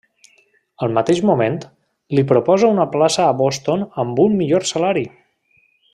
[0.85, 1.59] Al mateix moment,
[2.19, 5.09] li proposa una plaça a Boston amb un millor salari.